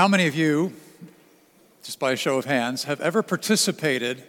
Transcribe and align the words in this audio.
How 0.00 0.08
many 0.08 0.26
of 0.28 0.34
you, 0.34 0.72
just 1.82 1.98
by 1.98 2.12
a 2.12 2.16
show 2.16 2.38
of 2.38 2.46
hands, 2.46 2.84
have 2.84 3.02
ever 3.02 3.22
participated 3.22 4.24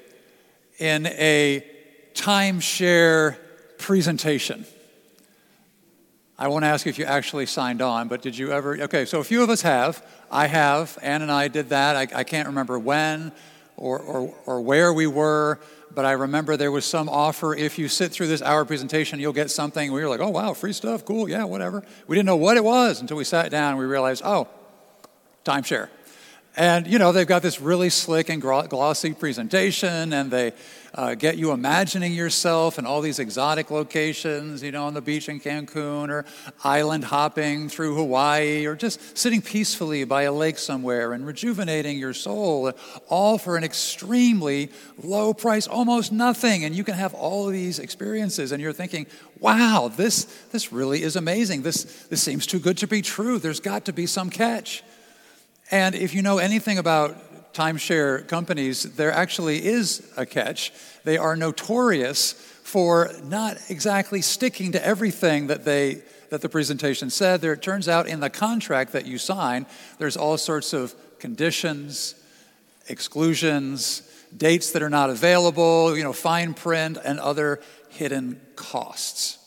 in 0.80 1.06
a 1.06 1.66
timeshare 2.14 3.38
presentation? 3.78 4.66
I 6.38 6.50
won't 6.50 6.66
ask 6.66 6.88
if 6.88 7.00
you 7.00 7.06
actually 7.06 7.46
signed 7.46 7.82
on, 7.82 8.10
but 8.10 8.22
did 8.22 8.38
you 8.38 8.52
ever? 8.52 8.82
Okay, 8.82 9.06
so 9.06 9.22
a 9.22 9.24
few 9.24 9.44
of 9.44 9.50
us 9.50 9.62
have. 9.62 10.06
I 10.30 10.48
have. 10.48 11.00
Ann 11.02 11.22
and 11.22 11.32
I 11.32 11.48
did 11.48 11.70
that. 11.70 11.96
I, 11.96 12.20
I 12.20 12.26
can't 12.26 12.50
remember 12.50 12.78
when 12.78 13.32
or, 13.78 13.98
or, 13.98 14.36
or 14.46 14.60
where 14.60 14.92
we 14.92 15.08
were, 15.08 15.58
but 15.96 16.04
I 16.04 16.12
remember 16.12 16.58
there 16.58 16.74
was 16.74 16.84
some 16.84 17.08
offer. 17.08 17.56
If 17.56 17.80
you 17.80 17.88
sit 17.88 18.12
through 18.12 18.28
this 18.28 18.42
hour 18.42 18.66
presentation, 18.66 19.22
you'll 19.22 19.32
get 19.32 19.50
something. 19.50 19.94
We 19.94 20.02
were 20.02 20.10
like, 20.10 20.20
oh, 20.20 20.32
wow, 20.32 20.54
free 20.54 20.74
stuff, 20.74 21.06
cool, 21.06 21.30
yeah, 21.30 21.46
whatever. 21.46 21.82
We 22.08 22.18
didn't 22.18 22.28
know 22.28 22.36
what 22.36 22.58
it 22.58 22.64
was 22.66 23.00
until 23.00 23.16
we 23.16 23.24
sat 23.24 23.52
down 23.52 23.70
and 23.70 23.80
we 23.80 23.86
realized, 23.86 24.22
oh, 24.26 24.50
timeshare. 25.44 25.90
And, 26.58 26.86
you 26.86 27.00
know, 27.00 27.14
they've 27.14 27.26
got 27.26 27.42
this 27.42 27.62
really 27.62 27.90
slick 27.90 28.28
and 28.28 28.42
glossy 28.42 29.14
presentation, 29.14 30.12
and 30.12 30.30
they 30.30 30.52
uh, 30.94 31.16
get 31.16 31.38
you 31.38 31.52
imagining 31.52 32.12
yourself 32.12 32.78
in 32.78 32.86
all 32.86 33.00
these 33.00 33.20
exotic 33.20 33.72
locations, 33.72 34.62
you 34.62 34.74
know, 34.74 34.84
on 34.84 34.94
the 34.94 35.00
beach 35.00 35.30
in 35.30 35.40
Cancun, 35.40 36.10
or 36.10 36.26
island 36.62 37.06
hopping 37.06 37.70
through 37.70 37.96
Hawaii, 37.96 38.66
or 38.66 38.76
just 38.76 39.18
sitting 39.18 39.42
peacefully 39.42 40.04
by 40.04 40.24
a 40.24 40.34
lake 40.34 40.58
somewhere 40.58 41.14
and 41.14 41.26
rejuvenating 41.26 41.98
your 41.98 42.14
soul, 42.14 42.74
all 43.08 43.38
for 43.38 43.56
an 43.56 43.64
extremely 43.64 44.70
low 45.02 45.34
price, 45.34 45.68
almost 45.68 46.12
nothing. 46.12 46.66
And 46.66 46.76
you 46.76 46.84
can 46.84 46.96
have 46.96 47.14
all 47.14 47.48
these 47.48 47.80
experiences, 47.80 48.52
and 48.52 48.62
you're 48.62 48.74
thinking, 48.74 49.08
wow, 49.40 49.90
this, 49.96 50.26
this 50.52 50.74
really 50.74 51.02
is 51.02 51.16
amazing. 51.16 51.62
This, 51.62 51.86
this 52.08 52.22
seems 52.22 52.46
too 52.46 52.60
good 52.60 52.78
to 52.80 52.88
be 52.88 53.02
true. 53.02 53.40
There's 53.40 53.62
got 53.62 53.86
to 53.86 53.94
be 53.94 54.06
some 54.06 54.30
catch. 54.30 54.84
And 55.72 55.96
if 55.96 56.14
you 56.14 56.22
know 56.22 56.38
anything 56.38 56.78
about 56.78 57.54
timeshare 57.54 58.28
companies, 58.28 58.84
there 58.96 59.12
actually 59.12 59.66
is 59.66 60.12
a 60.18 60.26
catch. 60.26 60.74
They 61.04 61.18
are 61.18 61.36
notorious 61.36 62.34
for 62.34 63.12
not 63.24 63.58
exactly 63.70 64.22
sticking 64.22 64.74
to 64.74 64.86
everything 64.86 65.48
that 65.48 65.66
they 65.66 66.04
that 66.30 66.42
the 66.42 66.50
presentation 66.50 67.10
said. 67.10 67.42
There 67.42 67.54
it 67.54 67.62
turns 67.62 67.90
out 67.90 68.08
in 68.08 68.22
the 68.22 68.30
contract 68.30 68.94
that 68.94 69.06
you 69.06 69.18
sign, 69.18 69.66
there's 69.98 70.16
all 70.16 70.38
sorts 70.38 70.72
of 70.72 70.96
conditions, 71.20 72.16
exclusions, 72.88 74.02
dates 74.36 74.72
that 74.72 74.82
are 74.82 74.90
not 74.90 75.10
available, 75.10 75.96
you 75.96 76.04
know, 76.04 76.14
fine 76.14 76.54
print 76.54 76.98
and 77.04 77.20
other 77.20 77.60
hidden 77.90 78.40
costs. 78.56 79.41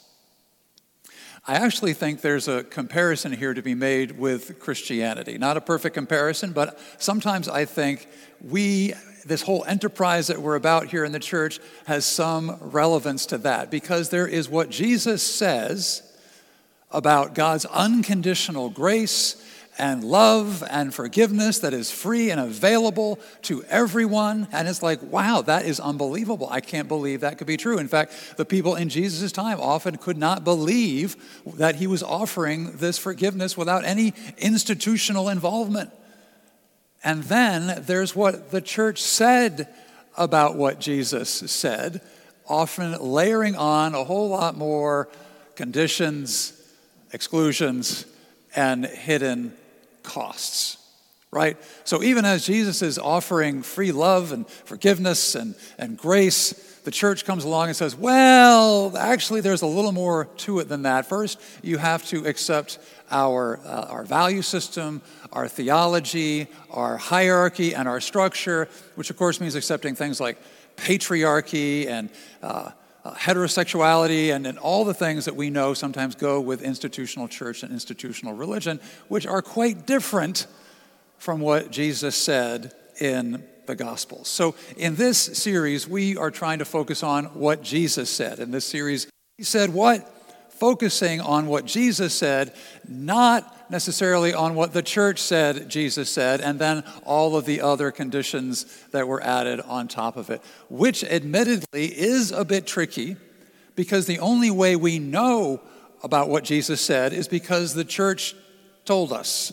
I 1.46 1.56
actually 1.56 1.92
think 1.92 2.22
there's 2.22 2.48
a 2.48 2.64
comparison 2.64 3.30
here 3.30 3.52
to 3.52 3.60
be 3.60 3.74
made 3.74 4.18
with 4.18 4.58
Christianity. 4.58 5.36
Not 5.36 5.58
a 5.58 5.60
perfect 5.60 5.92
comparison, 5.92 6.52
but 6.52 6.80
sometimes 6.96 7.50
I 7.50 7.66
think 7.66 8.08
we, 8.40 8.94
this 9.26 9.42
whole 9.42 9.62
enterprise 9.66 10.28
that 10.28 10.40
we're 10.40 10.54
about 10.54 10.86
here 10.86 11.04
in 11.04 11.12
the 11.12 11.18
church, 11.18 11.60
has 11.84 12.06
some 12.06 12.56
relevance 12.60 13.26
to 13.26 13.36
that 13.38 13.70
because 13.70 14.08
there 14.08 14.26
is 14.26 14.48
what 14.48 14.70
Jesus 14.70 15.22
says 15.22 16.16
about 16.90 17.34
God's 17.34 17.66
unconditional 17.66 18.70
grace 18.70 19.36
and 19.78 20.04
love 20.04 20.62
and 20.70 20.94
forgiveness 20.94 21.58
that 21.60 21.74
is 21.74 21.90
free 21.90 22.30
and 22.30 22.40
available 22.40 23.18
to 23.42 23.64
everyone. 23.64 24.46
And 24.52 24.68
it's 24.68 24.82
like, 24.82 25.02
wow, 25.02 25.42
that 25.42 25.64
is 25.64 25.80
unbelievable. 25.80 26.48
I 26.50 26.60
can't 26.60 26.86
believe 26.86 27.20
that 27.20 27.38
could 27.38 27.46
be 27.46 27.56
true. 27.56 27.78
In 27.78 27.88
fact, 27.88 28.36
the 28.36 28.44
people 28.44 28.76
in 28.76 28.88
Jesus' 28.88 29.32
time 29.32 29.58
often 29.60 29.96
could 29.96 30.16
not 30.16 30.44
believe 30.44 31.16
that 31.56 31.76
he 31.76 31.86
was 31.86 32.02
offering 32.02 32.76
this 32.76 32.98
forgiveness 32.98 33.56
without 33.56 33.84
any 33.84 34.14
institutional 34.38 35.28
involvement. 35.28 35.90
And 37.02 37.24
then 37.24 37.82
there's 37.84 38.14
what 38.14 38.50
the 38.50 38.60
church 38.60 39.02
said 39.02 39.68
about 40.16 40.56
what 40.56 40.78
Jesus 40.80 41.28
said, 41.28 42.00
often 42.46 42.92
layering 43.00 43.56
on 43.56 43.94
a 43.94 44.04
whole 44.04 44.28
lot 44.28 44.56
more 44.56 45.08
conditions, 45.56 46.52
exclusions, 47.12 48.06
and 48.54 48.86
hidden 48.86 49.52
costs, 50.04 50.78
right? 51.32 51.56
So 51.82 52.02
even 52.02 52.24
as 52.24 52.46
Jesus 52.46 52.80
is 52.82 52.98
offering 52.98 53.62
free 53.62 53.90
love 53.90 54.30
and 54.30 54.48
forgiveness 54.48 55.34
and, 55.34 55.56
and 55.78 55.96
grace, 55.98 56.52
the 56.84 56.90
church 56.90 57.24
comes 57.24 57.44
along 57.44 57.68
and 57.68 57.76
says, 57.76 57.96
well, 57.96 58.96
actually, 58.96 59.40
there's 59.40 59.62
a 59.62 59.66
little 59.66 59.90
more 59.90 60.26
to 60.36 60.60
it 60.60 60.68
than 60.68 60.82
that. 60.82 61.06
First, 61.06 61.40
you 61.62 61.78
have 61.78 62.04
to 62.08 62.26
accept 62.26 62.78
our, 63.10 63.58
uh, 63.64 63.86
our 63.88 64.04
value 64.04 64.42
system, 64.42 65.02
our 65.32 65.48
theology, 65.48 66.46
our 66.70 66.96
hierarchy, 66.96 67.74
and 67.74 67.88
our 67.88 68.00
structure, 68.00 68.68
which 68.94 69.10
of 69.10 69.16
course 69.16 69.40
means 69.40 69.54
accepting 69.54 69.94
things 69.94 70.20
like 70.20 70.38
patriarchy 70.76 71.86
and 71.86 72.10
uh, 72.42 72.70
uh, 73.04 73.14
heterosexuality 73.14 74.34
and, 74.34 74.46
and 74.46 74.58
all 74.58 74.84
the 74.84 74.94
things 74.94 75.26
that 75.26 75.36
we 75.36 75.50
know 75.50 75.74
sometimes 75.74 76.14
go 76.14 76.40
with 76.40 76.62
institutional 76.62 77.28
church 77.28 77.62
and 77.62 77.70
institutional 77.70 78.34
religion, 78.34 78.80
which 79.08 79.26
are 79.26 79.42
quite 79.42 79.86
different 79.86 80.46
from 81.18 81.40
what 81.40 81.70
Jesus 81.70 82.16
said 82.16 82.72
in 83.00 83.44
the 83.66 83.74
Gospels. 83.74 84.28
So, 84.28 84.54
in 84.76 84.94
this 84.96 85.18
series, 85.18 85.88
we 85.88 86.16
are 86.16 86.30
trying 86.30 86.58
to 86.58 86.64
focus 86.64 87.02
on 87.02 87.26
what 87.26 87.62
Jesus 87.62 88.10
said. 88.10 88.38
In 88.38 88.50
this 88.50 88.64
series, 88.64 89.06
he 89.38 89.44
said 89.44 89.72
what? 89.72 90.10
Focusing 90.50 91.20
on 91.20 91.46
what 91.46 91.64
Jesus 91.64 92.14
said, 92.14 92.54
not 92.86 93.53
necessarily 93.70 94.34
on 94.34 94.54
what 94.54 94.72
the 94.72 94.82
church 94.82 95.18
said 95.18 95.68
Jesus 95.68 96.10
said, 96.10 96.40
and 96.40 96.58
then 96.58 96.84
all 97.04 97.36
of 97.36 97.44
the 97.44 97.60
other 97.60 97.90
conditions 97.90 98.64
that 98.92 99.08
were 99.08 99.22
added 99.22 99.60
on 99.60 99.88
top 99.88 100.16
of 100.16 100.30
it, 100.30 100.42
which 100.68 101.02
admittedly 101.04 101.86
is 101.86 102.30
a 102.32 102.44
bit 102.44 102.66
tricky 102.66 103.16
because 103.76 104.06
the 104.06 104.18
only 104.18 104.50
way 104.50 104.76
we 104.76 104.98
know 104.98 105.60
about 106.02 106.28
what 106.28 106.44
Jesus 106.44 106.80
said 106.80 107.12
is 107.12 107.28
because 107.28 107.74
the 107.74 107.84
church 107.84 108.34
told 108.84 109.12
us. 109.12 109.52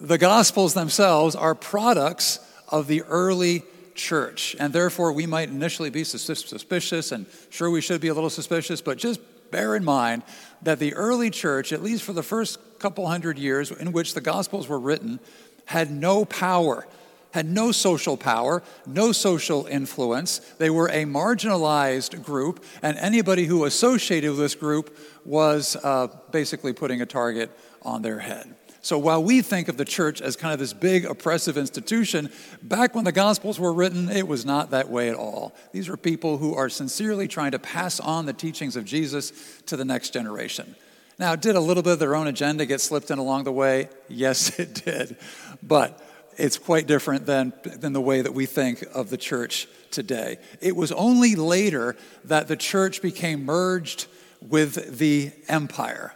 The 0.00 0.18
Gospels 0.18 0.74
themselves 0.74 1.36
are 1.36 1.54
products 1.54 2.40
of 2.68 2.86
the 2.86 3.02
early 3.02 3.62
church, 3.94 4.56
and 4.58 4.72
therefore 4.72 5.12
we 5.12 5.26
might 5.26 5.50
initially 5.50 5.90
be 5.90 6.04
suspicious, 6.04 7.12
and 7.12 7.26
sure 7.50 7.70
we 7.70 7.82
should 7.82 8.00
be 8.00 8.08
a 8.08 8.14
little 8.14 8.30
suspicious, 8.30 8.80
but 8.80 8.96
just 8.96 9.20
bear 9.50 9.76
in 9.76 9.84
mind 9.84 10.22
that 10.62 10.78
the 10.78 10.94
early 10.94 11.28
church, 11.28 11.72
at 11.72 11.82
least 11.82 12.02
for 12.02 12.12
the 12.12 12.22
first 12.22 12.58
couple 12.80 13.06
hundred 13.06 13.38
years 13.38 13.70
in 13.70 13.92
which 13.92 14.14
the 14.14 14.20
Gospels 14.20 14.66
were 14.68 14.78
written, 14.78 15.20
had 15.66 15.90
no 15.90 16.24
power, 16.24 16.86
had 17.32 17.46
no 17.46 17.70
social 17.72 18.16
power, 18.16 18.62
no 18.86 19.12
social 19.12 19.66
influence. 19.66 20.38
They 20.58 20.70
were 20.70 20.88
a 20.88 21.04
marginalized 21.04 22.24
group, 22.24 22.64
and 22.82 22.96
anybody 22.98 23.44
who 23.44 23.64
associated 23.66 24.30
with 24.30 24.40
this 24.40 24.54
group 24.54 24.96
was 25.24 25.76
uh, 25.76 26.08
basically 26.32 26.72
putting 26.72 27.02
a 27.02 27.06
target 27.06 27.50
on 27.82 28.02
their 28.02 28.18
head. 28.18 28.54
So 28.82 28.98
while 28.98 29.22
we 29.22 29.42
think 29.42 29.68
of 29.68 29.76
the 29.76 29.84
church 29.84 30.22
as 30.22 30.36
kind 30.36 30.54
of 30.54 30.58
this 30.58 30.72
big 30.72 31.04
oppressive 31.04 31.58
institution, 31.58 32.30
back 32.62 32.94
when 32.94 33.04
the 33.04 33.12
Gospels 33.12 33.60
were 33.60 33.74
written, 33.74 34.08
it 34.08 34.26
was 34.26 34.46
not 34.46 34.70
that 34.70 34.88
way 34.88 35.10
at 35.10 35.16
all. 35.16 35.54
These 35.72 35.90
were 35.90 35.98
people 35.98 36.38
who 36.38 36.54
are 36.54 36.70
sincerely 36.70 37.28
trying 37.28 37.50
to 37.50 37.58
pass 37.58 38.00
on 38.00 38.24
the 38.24 38.32
teachings 38.32 38.76
of 38.76 38.86
Jesus 38.86 39.32
to 39.66 39.76
the 39.76 39.84
next 39.84 40.14
generation. 40.14 40.74
Now, 41.20 41.36
did 41.36 41.54
a 41.54 41.60
little 41.60 41.82
bit 41.82 41.92
of 41.92 41.98
their 41.98 42.16
own 42.16 42.28
agenda 42.28 42.64
get 42.64 42.80
slipped 42.80 43.10
in 43.10 43.18
along 43.18 43.44
the 43.44 43.52
way? 43.52 43.90
Yes, 44.08 44.58
it 44.58 44.82
did. 44.86 45.18
But 45.62 46.02
it's 46.38 46.56
quite 46.56 46.86
different 46.86 47.26
than, 47.26 47.52
than 47.62 47.92
the 47.92 48.00
way 48.00 48.22
that 48.22 48.32
we 48.32 48.46
think 48.46 48.82
of 48.94 49.10
the 49.10 49.18
church 49.18 49.68
today. 49.90 50.38
It 50.62 50.74
was 50.74 50.92
only 50.92 51.34
later 51.34 51.94
that 52.24 52.48
the 52.48 52.56
church 52.56 53.02
became 53.02 53.44
merged 53.44 54.06
with 54.40 54.96
the 54.96 55.32
empire. 55.46 56.14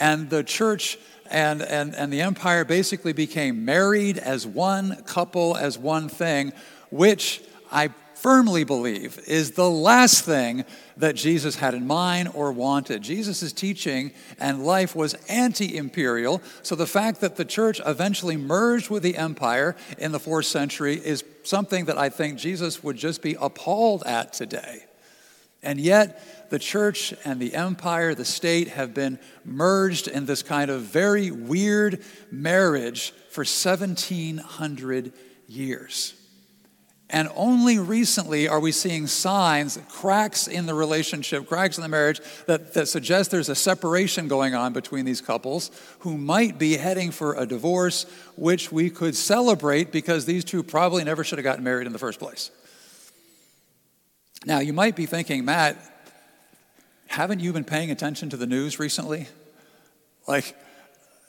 And 0.00 0.30
the 0.30 0.42
church 0.42 0.98
and, 1.30 1.60
and, 1.60 1.94
and 1.94 2.10
the 2.10 2.22
empire 2.22 2.64
basically 2.64 3.12
became 3.12 3.66
married 3.66 4.16
as 4.16 4.46
one 4.46 5.02
couple, 5.02 5.54
as 5.54 5.76
one 5.76 6.08
thing, 6.08 6.54
which 6.88 7.42
I 7.70 7.90
firmly 8.16 8.64
believe 8.64 9.18
is 9.26 9.52
the 9.52 9.70
last 9.70 10.24
thing 10.24 10.64
that 10.96 11.14
Jesus 11.14 11.56
had 11.56 11.74
in 11.74 11.86
mind 11.86 12.30
or 12.34 12.50
wanted. 12.50 13.02
Jesus' 13.02 13.52
teaching 13.52 14.10
and 14.38 14.64
life 14.64 14.96
was 14.96 15.14
anti 15.28 15.76
imperial, 15.76 16.42
so 16.62 16.74
the 16.74 16.86
fact 16.86 17.20
that 17.20 17.36
the 17.36 17.44
church 17.44 17.80
eventually 17.84 18.36
merged 18.36 18.90
with 18.90 19.02
the 19.02 19.16
empire 19.16 19.76
in 19.98 20.12
the 20.12 20.18
fourth 20.18 20.46
century 20.46 20.96
is 20.96 21.24
something 21.42 21.84
that 21.84 21.98
I 21.98 22.08
think 22.08 22.38
Jesus 22.38 22.82
would 22.82 22.96
just 22.96 23.22
be 23.22 23.36
appalled 23.38 24.02
at 24.04 24.32
today. 24.32 24.84
And 25.62 25.80
yet, 25.80 26.50
the 26.50 26.58
church 26.58 27.12
and 27.24 27.40
the 27.40 27.54
empire, 27.54 28.14
the 28.14 28.24
state, 28.24 28.68
have 28.68 28.94
been 28.94 29.18
merged 29.44 30.08
in 30.08 30.26
this 30.26 30.42
kind 30.42 30.70
of 30.70 30.82
very 30.82 31.30
weird 31.30 32.02
marriage 32.30 33.12
for 33.30 33.40
1700 33.40 35.12
years. 35.48 36.14
And 37.08 37.28
only 37.36 37.78
recently 37.78 38.48
are 38.48 38.58
we 38.58 38.72
seeing 38.72 39.06
signs, 39.06 39.78
cracks 39.88 40.48
in 40.48 40.66
the 40.66 40.74
relationship, 40.74 41.46
cracks 41.46 41.78
in 41.78 41.82
the 41.82 41.88
marriage 41.88 42.20
that, 42.46 42.74
that 42.74 42.88
suggest 42.88 43.30
there's 43.30 43.48
a 43.48 43.54
separation 43.54 44.26
going 44.26 44.56
on 44.56 44.72
between 44.72 45.04
these 45.04 45.20
couples 45.20 45.70
who 46.00 46.18
might 46.18 46.58
be 46.58 46.76
heading 46.76 47.12
for 47.12 47.34
a 47.34 47.46
divorce, 47.46 48.06
which 48.34 48.72
we 48.72 48.90
could 48.90 49.14
celebrate 49.14 49.92
because 49.92 50.24
these 50.24 50.44
two 50.44 50.64
probably 50.64 51.04
never 51.04 51.22
should 51.22 51.38
have 51.38 51.44
gotten 51.44 51.62
married 51.62 51.86
in 51.86 51.92
the 51.92 51.98
first 51.98 52.18
place. 52.18 52.50
Now, 54.44 54.58
you 54.58 54.72
might 54.72 54.96
be 54.96 55.06
thinking, 55.06 55.44
Matt, 55.44 55.76
haven't 57.06 57.38
you 57.38 57.52
been 57.52 57.64
paying 57.64 57.92
attention 57.92 58.30
to 58.30 58.36
the 58.36 58.46
news 58.46 58.80
recently? 58.80 59.28
Like 60.26 60.56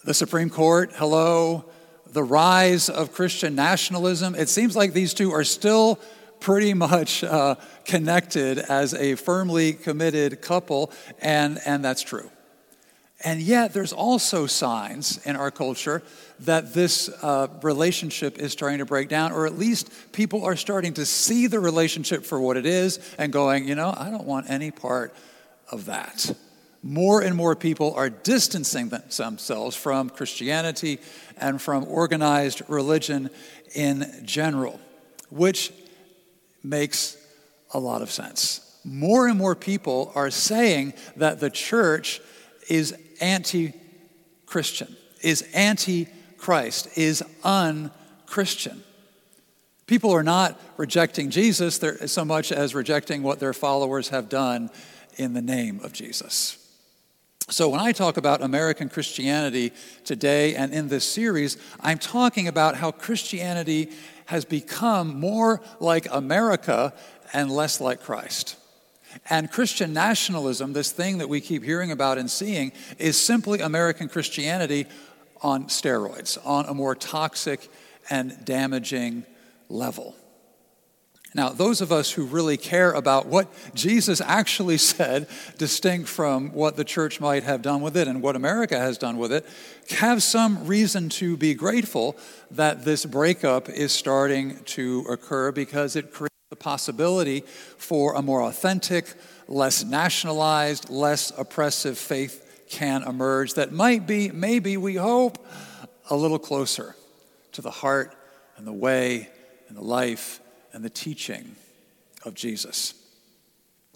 the 0.04 0.14
Supreme 0.14 0.50
Court, 0.50 0.92
hello, 0.96 1.66
the 2.14 2.24
rise 2.24 2.90
of 2.90 3.12
Christian 3.12 3.56
nationalism, 3.56 4.36
it 4.36 4.50
seems 4.50 4.76
like 4.76 4.94
these 4.94 5.14
two 5.14 5.32
are 5.32 5.44
still 5.44 6.00
pretty 6.40 6.74
much 6.74 7.24
uh, 7.24 7.56
connected 7.86 8.60
as 8.60 8.94
a 8.94 9.16
firmly 9.16 9.74
committed 9.74 10.42
couple, 10.42 10.92
and, 11.20 11.60
and 11.66 11.84
that's 11.84 12.02
true. 12.02 12.30
And 13.24 13.42
yet, 13.42 13.74
there's 13.74 13.94
also 13.94 14.46
signs 14.46 15.18
in 15.26 15.36
our 15.36 15.50
culture 15.50 16.04
that 16.42 16.76
this 16.76 17.10
uh, 17.24 17.48
relationship 17.64 18.38
is 18.38 18.52
starting 18.52 18.78
to 18.78 18.86
break 18.86 19.10
down, 19.10 19.32
or 19.32 19.48
at 19.48 19.58
least 19.58 19.90
people 20.12 20.46
are 20.46 20.56
starting 20.56 20.94
to 20.94 21.06
see 21.06 21.48
the 21.48 21.60
relationship 21.60 22.24
for 22.26 22.40
what 22.40 22.58
it 22.58 22.68
is 22.68 23.00
and 23.18 23.34
going, 23.34 23.68
you 23.68 23.74
know, 23.74 23.92
I 23.98 24.12
don't 24.12 24.26
want 24.26 24.50
any 24.50 24.70
part 24.70 25.16
of 25.72 25.86
that 25.86 26.32
more 26.88 27.22
and 27.22 27.36
more 27.36 27.54
people 27.54 27.94
are 27.96 28.10
distancing 28.10 28.88
themselves 28.88 29.76
from 29.76 30.10
Christianity 30.10 31.00
and 31.36 31.62
from 31.62 31.84
organized 31.84 32.62
religion 32.70 33.30
in 33.76 34.22
general, 34.24 34.80
which 35.30 35.74
makes 36.64 37.18
a 37.74 37.80
lot 37.80 38.02
of 38.02 38.10
sense. 38.10 38.80
More 38.86 39.28
and 39.28 39.38
more 39.38 39.54
people 39.54 40.14
are 40.16 40.32
saying 40.32 40.94
that 41.18 41.42
the 41.42 41.50
church 41.50 42.22
is 42.70 42.96
anti 43.20 43.74
Christian, 44.46 44.96
is 45.22 45.42
anti 45.54 46.08
Christ, 46.38 46.98
is 46.98 47.22
un 47.44 47.92
Christian. 48.28 48.82
People 49.88 50.12
are 50.12 50.24
not 50.24 50.58
rejecting 50.78 51.32
Jesus 51.32 51.82
so 52.06 52.24
much 52.24 52.54
as 52.54 52.74
rejecting 52.74 53.24
what 53.24 53.42
their 53.42 53.54
followers 53.54 54.08
have 54.10 54.30
done 54.30 54.70
in 55.18 55.34
the 55.34 55.42
name 55.42 55.82
of 55.84 55.92
Jesus. 55.92 56.64
So, 57.50 57.70
when 57.70 57.80
I 57.80 57.94
talk 57.94 58.18
about 58.18 58.42
American 58.42 58.90
Christianity 58.90 59.72
today 60.04 60.56
and 60.56 60.74
in 60.74 60.90
this 60.90 61.06
series, 61.06 61.56
I'm 61.80 61.98
talking 61.98 62.50
about 62.50 62.76
how 62.76 62.92
Christianity 62.92 63.92
has 64.26 64.44
become 64.44 65.18
more 65.18 65.62
like 65.80 66.10
America 66.12 66.94
and 67.32 67.50
less 67.50 67.80
like 67.80 68.02
Christ. 68.02 68.58
And 69.30 69.50
Christian 69.50 69.94
nationalism, 69.94 70.74
this 70.74 70.92
thing 70.92 71.20
that 71.20 71.30
we 71.30 71.40
keep 71.40 71.64
hearing 71.64 71.90
about 71.90 72.18
and 72.18 72.30
seeing, 72.30 72.74
is 73.00 73.16
simply 73.18 73.62
American 73.62 74.10
Christianity 74.10 74.86
on 75.42 75.68
steroids, 75.68 76.38
on 76.46 76.66
a 76.66 76.74
more 76.74 76.96
toxic 76.96 77.70
and 78.10 78.44
damaging 78.44 79.26
level. 79.70 80.18
Now, 81.38 81.50
those 81.50 81.82
of 81.82 81.92
us 81.92 82.12
who 82.12 82.26
really 82.26 82.58
care 82.58 82.92
about 82.92 83.28
what 83.28 83.48
Jesus 83.76 84.22
actually 84.22 84.78
said, 84.80 85.28
distinct 85.60 86.10
from 86.10 86.52
what 86.52 86.76
the 86.76 86.84
church 86.84 87.22
might 87.22 87.44
have 87.44 87.62
done 87.62 87.82
with 87.82 87.96
it 87.96 88.08
and 88.08 88.24
what 88.24 88.36
America 88.36 88.80
has 88.80 88.98
done 88.98 89.18
with 89.18 89.32
it, 89.32 89.46
have 89.92 90.24
some 90.24 90.66
reason 90.66 91.10
to 91.10 91.38
be 91.38 91.54
grateful 91.54 92.18
that 92.50 92.86
this 92.86 93.06
breakup 93.06 93.70
is 93.70 93.92
starting 93.92 94.64
to 94.64 95.06
occur 95.08 95.52
because 95.52 95.96
it 95.96 96.12
creates 96.12 96.34
the 96.50 96.56
possibility 96.56 97.42
for 97.78 98.16
a 98.16 98.22
more 98.24 98.42
authentic, 98.42 99.14
less 99.48 99.84
nationalized, 99.84 100.90
less 100.90 101.32
oppressive 101.38 102.00
faith 102.00 102.66
can 102.68 103.04
emerge 103.04 103.54
that 103.54 103.72
might 103.72 104.08
be, 104.08 104.32
maybe 104.32 104.76
we 104.76 104.96
hope, 104.96 105.38
a 106.10 106.16
little 106.16 106.40
closer 106.40 106.96
to 107.52 107.62
the 107.62 107.70
heart 107.70 108.16
and 108.58 108.66
the 108.66 108.74
way 108.74 109.30
and 109.68 109.78
the 109.78 109.84
life 109.84 110.40
and 110.78 110.86
the 110.86 110.92
teaching 110.92 111.56
of 112.24 112.36
Jesus. 112.36 112.94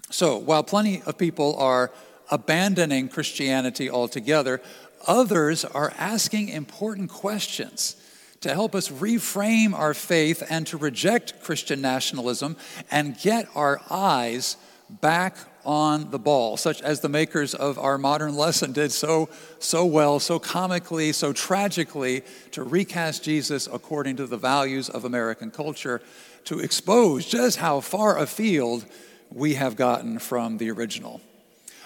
So, 0.09 0.37
while 0.39 0.63
plenty 0.63 1.03
of 1.05 1.15
people 1.15 1.55
are 1.57 1.91
abandoning 2.31 3.07
Christianity 3.07 3.87
altogether, 3.87 4.63
others 5.05 5.63
are 5.63 5.93
asking 5.99 6.49
important 6.49 7.11
questions 7.11 7.97
to 8.39 8.51
help 8.51 8.73
us 8.73 8.89
reframe 8.89 9.73
our 9.73 9.93
faith 9.93 10.41
and 10.49 10.65
to 10.65 10.77
reject 10.77 11.43
Christian 11.43 11.81
nationalism 11.81 12.57
and 12.89 13.15
get 13.15 13.47
our 13.53 13.79
eyes 13.91 14.57
back 14.89 15.37
on 15.65 16.11
the 16.11 16.19
ball, 16.19 16.57
such 16.57 16.81
as 16.81 17.01
the 17.01 17.09
makers 17.09 17.53
of 17.53 17.77
our 17.77 17.97
modern 17.97 18.35
lesson 18.35 18.71
did 18.71 18.91
so, 18.91 19.29
so 19.59 19.85
well, 19.85 20.19
so 20.19 20.39
comically, 20.39 21.11
so 21.11 21.33
tragically, 21.33 22.23
to 22.51 22.63
recast 22.63 23.23
Jesus 23.23 23.67
according 23.71 24.17
to 24.17 24.27
the 24.27 24.37
values 24.37 24.89
of 24.89 25.05
American 25.05 25.51
culture 25.51 26.01
to 26.45 26.59
expose 26.59 27.25
just 27.25 27.57
how 27.57 27.79
far 27.79 28.17
afield 28.17 28.85
we 29.31 29.53
have 29.53 29.75
gotten 29.75 30.19
from 30.19 30.57
the 30.57 30.71
original. 30.71 31.21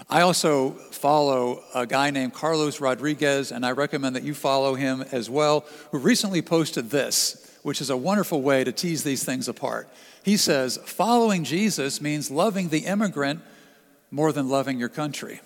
I 0.10 0.22
also 0.22 0.72
follow 0.72 1.64
a 1.74 1.86
guy 1.86 2.12
named 2.12 2.34
Carlos 2.34 2.82
Rodriguez, 2.82 3.52
and 3.52 3.66
I 3.66 3.72
recommend 3.72 4.16
that 4.16 4.24
you 4.24 4.34
follow 4.34 4.76
him 4.76 5.04
as 5.12 5.30
well, 5.30 5.66
who 5.92 6.00
recently 6.00 6.42
posted 6.42 6.90
this, 6.90 7.58
which 7.64 7.82
is 7.82 7.90
a 7.90 7.98
wonderful 7.98 8.42
way 8.42 8.64
to 8.64 8.72
tease 8.72 9.04
these 9.04 9.24
things 9.24 9.48
apart. 9.48 9.90
He 10.24 10.38
says, 10.38 10.78
Following 10.86 11.44
Jesus 11.44 12.02
means 12.02 12.30
loving 12.30 12.70
the 12.70 12.86
immigrant 12.86 13.42
more 14.16 14.32
than 14.32 14.48
loving 14.48 14.80
your 14.80 14.88
country. 14.88 15.42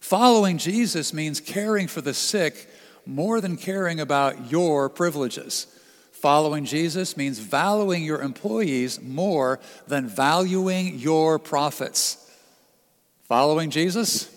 Following 0.00 0.58
Jesus 0.58 1.14
means 1.14 1.38
caring 1.38 1.86
for 1.86 2.00
the 2.00 2.12
sick 2.12 2.68
more 3.06 3.40
than 3.40 3.56
caring 3.56 4.00
about 4.00 4.50
your 4.50 4.88
privileges. 4.88 5.68
Following 6.10 6.64
Jesus 6.64 7.16
means 7.16 7.38
valuing 7.38 8.02
your 8.02 8.20
employees 8.20 9.00
more 9.00 9.60
than 9.86 10.08
valuing 10.08 10.98
your 10.98 11.38
profits. 11.38 12.28
Following 13.28 13.70
Jesus? 13.70 14.36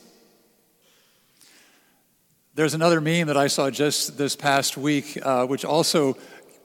There's 2.54 2.75
another 2.75 3.01
meme 3.01 3.25
that 3.28 3.38
I 3.38 3.48
saw 3.48 3.72
just 3.72 4.16
this 4.16 4.36
past 4.36 4.78
week, 4.78 5.18
uh, 5.24 5.48
which 5.48 5.66
also 5.66 6.18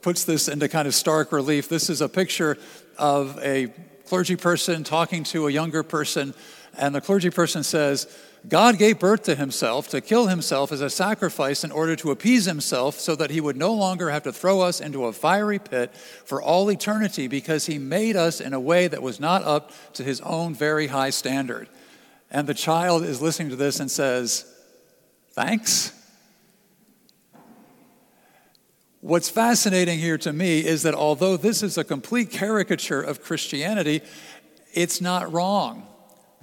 puts 0.03 0.25
this 0.25 0.49
into 0.49 0.69
kind 0.69 0.87
of 0.87 0.95
stark 0.95 1.33
relief. 1.33 1.67
This 1.67 1.89
is 1.89 2.03
a 2.03 2.11
picture 2.11 2.59
of 2.99 3.39
a 3.43 3.73
clergy 4.07 4.37
person 4.37 4.85
talking 4.85 5.25
to 5.25 5.47
a 5.47 5.51
younger 5.51 5.83
person, 5.83 6.35
and 6.79 6.95
the 6.95 7.01
clergy 7.01 7.31
person 7.31 7.63
says, 7.63 8.07
God 8.47 8.77
gave 8.77 8.99
birth 8.99 9.23
to 9.25 9.35
himself 9.35 9.89
to 9.89 10.01
kill 10.01 10.27
himself 10.27 10.71
as 10.71 10.83
a 10.83 10.91
sacrifice 10.91 11.65
in 11.65 11.73
order 11.73 11.97
to 11.97 12.11
appease 12.11 12.45
himself 12.45 13.01
so 13.01 13.17
that 13.17 13.31
he 13.31 13.41
would 13.41 13.57
no 13.57 13.73
longer 13.73 14.11
have 14.11 14.25
to 14.25 14.33
throw 14.33 14.61
us 14.61 14.81
into 14.81 15.07
a 15.07 15.13
fiery 15.13 15.59
pit 15.59 15.95
for 15.95 16.43
all 16.43 16.71
eternity 16.71 17.27
because 17.27 17.67
he 17.67 17.79
made 17.79 18.17
us 18.17 18.41
in 18.41 18.53
a 18.53 18.61
way 18.61 18.87
that 18.87 19.03
was 19.03 19.19
not 19.19 19.43
up 19.45 19.73
to 19.95 20.05
his 20.05 20.21
own 20.21 20.55
very 20.55 20.89
high 20.89 21.11
standard. 21.11 21.69
And 22.31 22.47
the 22.47 22.55
child 22.55 23.03
is 23.03 23.23
listening 23.23 23.49
to 23.51 23.57
this 23.57 23.81
and 23.81 23.91
says, 23.91 24.51
Thanks. 25.31 25.93
What's 29.01 29.29
fascinating 29.29 29.99
here 29.99 30.17
to 30.19 30.33
me 30.33 30.65
is 30.65 30.83
that 30.83 30.95
although 30.95 31.37
this 31.37 31.63
is 31.63 31.77
a 31.77 31.85
complete 31.85 32.31
caricature 32.31 33.03
of 33.03 33.23
Christianity, 33.23 34.01
it's 34.73 35.01
not 35.01 35.33
wrong 35.33 35.87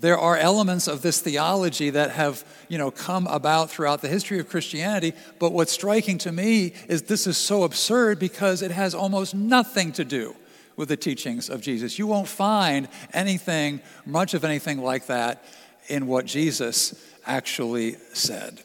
there 0.02 0.18
are 0.18 0.36
elements 0.36 0.88
of 0.88 1.04
this 1.04 1.22
theology 1.22 1.92
that 1.92 2.12
have 2.12 2.44
you 2.68 2.78
know 2.78 2.92
come 2.92 3.28
about 3.28 3.70
throughout 3.70 4.02
the 4.02 4.08
history 4.08 4.40
of 4.40 4.50
christianity 4.50 5.14
but 5.40 5.54
what's 5.54 5.72
striking 5.72 6.18
to 6.18 6.32
me 6.32 6.74
is 6.90 7.04
this 7.04 7.26
is 7.26 7.38
so 7.38 7.64
absurd 7.64 8.20
because 8.20 8.62
it 8.62 8.72
has 8.72 8.94
almost 8.94 9.34
nothing 9.34 9.92
to 9.92 10.04
do 10.04 10.36
with 10.76 10.90
the 10.90 10.98
teachings 10.98 11.50
of 11.50 11.62
jesus. 11.62 11.98
You 11.98 12.08
won't 12.08 12.28
find 12.28 12.88
anything 13.14 13.82
much 14.06 14.34
of 14.34 14.44
anything 14.44 14.82
like 14.82 15.06
that 15.08 15.44
in 15.88 16.08
what 16.08 16.26
jesus 16.26 16.94
actually 17.26 17.96
said 18.14 18.62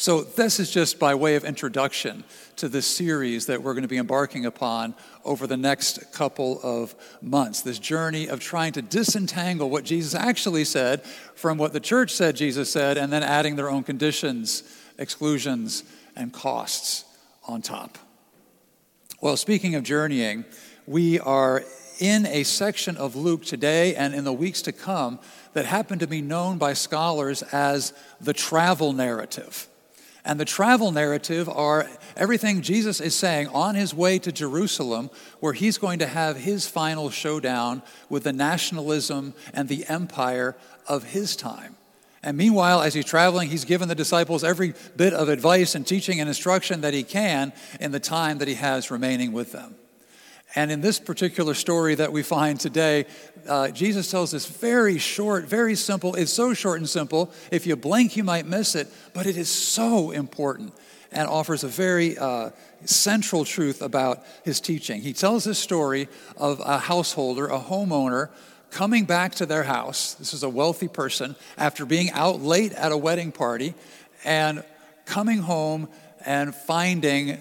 so, 0.00 0.22
this 0.22 0.58
is 0.58 0.70
just 0.70 0.98
by 0.98 1.14
way 1.14 1.34
of 1.34 1.44
introduction 1.44 2.24
to 2.56 2.70
this 2.70 2.86
series 2.86 3.44
that 3.48 3.62
we're 3.62 3.74
going 3.74 3.82
to 3.82 3.88
be 3.88 3.98
embarking 3.98 4.46
upon 4.46 4.94
over 5.26 5.46
the 5.46 5.58
next 5.58 6.10
couple 6.14 6.58
of 6.62 6.94
months. 7.20 7.60
This 7.60 7.78
journey 7.78 8.26
of 8.26 8.40
trying 8.40 8.72
to 8.72 8.80
disentangle 8.80 9.68
what 9.68 9.84
Jesus 9.84 10.14
actually 10.14 10.64
said 10.64 11.04
from 11.34 11.58
what 11.58 11.74
the 11.74 11.80
church 11.80 12.14
said 12.14 12.34
Jesus 12.34 12.72
said, 12.72 12.96
and 12.96 13.12
then 13.12 13.22
adding 13.22 13.56
their 13.56 13.68
own 13.68 13.82
conditions, 13.82 14.62
exclusions, 14.96 15.84
and 16.16 16.32
costs 16.32 17.04
on 17.46 17.60
top. 17.60 17.98
Well, 19.20 19.36
speaking 19.36 19.74
of 19.74 19.82
journeying, 19.82 20.46
we 20.86 21.20
are 21.20 21.62
in 21.98 22.24
a 22.24 22.44
section 22.44 22.96
of 22.96 23.16
Luke 23.16 23.44
today 23.44 23.94
and 23.94 24.14
in 24.14 24.24
the 24.24 24.32
weeks 24.32 24.62
to 24.62 24.72
come 24.72 25.18
that 25.52 25.66
happen 25.66 25.98
to 25.98 26.06
be 26.06 26.22
known 26.22 26.56
by 26.56 26.72
scholars 26.72 27.42
as 27.42 27.92
the 28.18 28.32
travel 28.32 28.94
narrative. 28.94 29.66
And 30.24 30.38
the 30.38 30.44
travel 30.44 30.92
narrative 30.92 31.48
are 31.48 31.88
everything 32.16 32.60
Jesus 32.60 33.00
is 33.00 33.14
saying 33.14 33.48
on 33.48 33.74
his 33.74 33.94
way 33.94 34.18
to 34.18 34.30
Jerusalem, 34.30 35.10
where 35.40 35.52
he's 35.52 35.78
going 35.78 35.98
to 36.00 36.06
have 36.06 36.36
his 36.36 36.66
final 36.66 37.10
showdown 37.10 37.82
with 38.08 38.24
the 38.24 38.32
nationalism 38.32 39.34
and 39.54 39.68
the 39.68 39.86
empire 39.86 40.56
of 40.86 41.04
his 41.04 41.36
time. 41.36 41.76
And 42.22 42.36
meanwhile, 42.36 42.82
as 42.82 42.92
he's 42.92 43.06
traveling, 43.06 43.48
he's 43.48 43.64
given 43.64 43.88
the 43.88 43.94
disciples 43.94 44.44
every 44.44 44.74
bit 44.94 45.14
of 45.14 45.30
advice 45.30 45.74
and 45.74 45.86
teaching 45.86 46.20
and 46.20 46.28
instruction 46.28 46.82
that 46.82 46.92
he 46.92 47.02
can 47.02 47.54
in 47.80 47.92
the 47.92 48.00
time 48.00 48.38
that 48.38 48.48
he 48.48 48.54
has 48.54 48.90
remaining 48.90 49.32
with 49.32 49.52
them. 49.52 49.74
And 50.54 50.72
in 50.72 50.80
this 50.80 50.98
particular 50.98 51.54
story 51.54 51.94
that 51.94 52.12
we 52.12 52.22
find 52.22 52.58
today, 52.58 53.06
uh, 53.48 53.68
Jesus 53.68 54.10
tells 54.10 54.32
this 54.32 54.46
very 54.46 54.98
short, 54.98 55.44
very 55.44 55.76
simple. 55.76 56.14
It's 56.16 56.32
so 56.32 56.54
short 56.54 56.78
and 56.78 56.88
simple. 56.88 57.32
If 57.52 57.66
you 57.66 57.76
blink, 57.76 58.16
you 58.16 58.24
might 58.24 58.46
miss 58.46 58.74
it, 58.74 58.88
but 59.14 59.26
it 59.26 59.36
is 59.36 59.48
so 59.48 60.10
important 60.10 60.74
and 61.12 61.28
offers 61.28 61.64
a 61.64 61.68
very 61.68 62.16
uh, 62.18 62.50
central 62.84 63.44
truth 63.44 63.82
about 63.82 64.24
his 64.44 64.60
teaching. 64.60 65.02
He 65.02 65.12
tells 65.12 65.44
this 65.44 65.58
story 65.58 66.08
of 66.36 66.60
a 66.60 66.78
householder, 66.78 67.46
a 67.46 67.58
homeowner, 67.58 68.30
coming 68.70 69.04
back 69.04 69.34
to 69.36 69.46
their 69.46 69.64
house. 69.64 70.14
This 70.14 70.32
is 70.32 70.42
a 70.42 70.48
wealthy 70.48 70.88
person 70.88 71.34
after 71.58 71.84
being 71.84 72.10
out 72.10 72.40
late 72.40 72.72
at 72.72 72.92
a 72.92 72.96
wedding 72.96 73.32
party 73.32 73.74
and 74.24 74.64
coming 75.04 75.38
home 75.38 75.88
and 76.24 76.54
finding 76.54 77.38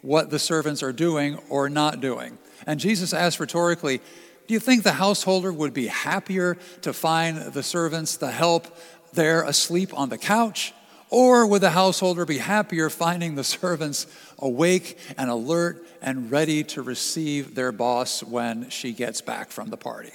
what 0.00 0.30
the 0.30 0.38
servants 0.38 0.82
are 0.82 0.92
doing 0.92 1.38
or 1.48 1.68
not 1.68 2.00
doing. 2.00 2.38
And 2.66 2.80
Jesus 2.80 3.12
asked 3.12 3.40
rhetorically, 3.40 3.98
Do 4.46 4.54
you 4.54 4.60
think 4.60 4.82
the 4.82 4.92
householder 4.92 5.52
would 5.52 5.74
be 5.74 5.86
happier 5.86 6.56
to 6.82 6.92
find 6.92 7.52
the 7.52 7.62
servants, 7.62 8.16
the 8.16 8.30
help, 8.30 8.66
there 9.12 9.42
asleep 9.42 9.96
on 9.98 10.08
the 10.08 10.18
couch? 10.18 10.72
Or 11.10 11.46
would 11.46 11.60
the 11.60 11.70
householder 11.70 12.24
be 12.24 12.38
happier 12.38 12.88
finding 12.88 13.34
the 13.34 13.44
servants 13.44 14.06
awake 14.38 14.96
and 15.18 15.28
alert 15.28 15.86
and 16.00 16.30
ready 16.30 16.64
to 16.64 16.80
receive 16.80 17.54
their 17.54 17.70
boss 17.70 18.22
when 18.22 18.70
she 18.70 18.92
gets 18.92 19.20
back 19.20 19.50
from 19.50 19.68
the 19.68 19.76
party? 19.76 20.12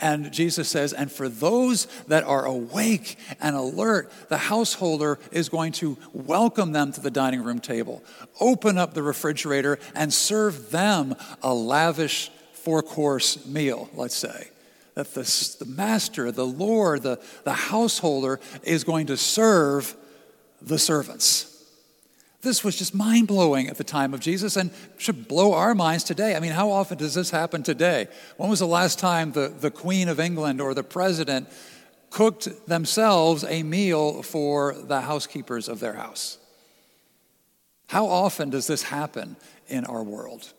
And 0.00 0.32
Jesus 0.32 0.68
says, 0.68 0.92
and 0.92 1.12
for 1.12 1.28
those 1.28 1.86
that 2.08 2.24
are 2.24 2.46
awake 2.46 3.18
and 3.40 3.54
alert, 3.54 4.10
the 4.28 4.38
householder 4.38 5.18
is 5.30 5.48
going 5.48 5.72
to 5.72 5.98
welcome 6.12 6.72
them 6.72 6.92
to 6.92 7.00
the 7.00 7.10
dining 7.10 7.42
room 7.42 7.58
table, 7.58 8.02
open 8.40 8.78
up 8.78 8.94
the 8.94 9.02
refrigerator, 9.02 9.78
and 9.94 10.12
serve 10.12 10.70
them 10.70 11.14
a 11.42 11.52
lavish 11.52 12.30
four 12.52 12.82
course 12.82 13.46
meal, 13.46 13.90
let's 13.94 14.16
say. 14.16 14.48
That 14.94 15.14
the, 15.14 15.56
the 15.58 15.66
master, 15.66 16.32
the 16.32 16.46
Lord, 16.46 17.02
the, 17.02 17.20
the 17.44 17.52
householder 17.52 18.40
is 18.62 18.84
going 18.84 19.06
to 19.06 19.16
serve 19.16 19.94
the 20.62 20.78
servants. 20.78 21.49
This 22.42 22.64
was 22.64 22.76
just 22.76 22.94
mind 22.94 23.28
blowing 23.28 23.68
at 23.68 23.76
the 23.76 23.84
time 23.84 24.14
of 24.14 24.20
Jesus 24.20 24.56
and 24.56 24.70
should 24.96 25.28
blow 25.28 25.52
our 25.52 25.74
minds 25.74 26.04
today. 26.04 26.34
I 26.34 26.40
mean, 26.40 26.52
how 26.52 26.70
often 26.70 26.96
does 26.96 27.14
this 27.14 27.30
happen 27.30 27.62
today? 27.62 28.08
When 28.38 28.48
was 28.48 28.60
the 28.60 28.66
last 28.66 28.98
time 28.98 29.32
the, 29.32 29.48
the 29.48 29.70
Queen 29.70 30.08
of 30.08 30.18
England 30.18 30.60
or 30.60 30.72
the 30.72 30.82
President 30.82 31.48
cooked 32.08 32.66
themselves 32.66 33.44
a 33.44 33.62
meal 33.62 34.22
for 34.22 34.74
the 34.74 35.02
housekeepers 35.02 35.68
of 35.68 35.80
their 35.80 35.94
house? 35.94 36.38
How 37.88 38.06
often 38.06 38.50
does 38.50 38.66
this 38.66 38.84
happen 38.84 39.36
in 39.68 39.84
our 39.84 40.02
world? 40.02 40.52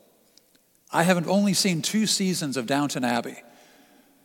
I 0.92 1.04
haven't 1.04 1.28
only 1.28 1.54
seen 1.54 1.82
two 1.82 2.06
seasons 2.06 2.58
of 2.58 2.68
Downton 2.68 3.04
Abbey. 3.04 3.38